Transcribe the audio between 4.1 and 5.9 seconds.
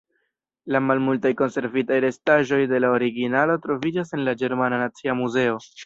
en la Ĝermana Nacia Muzeo.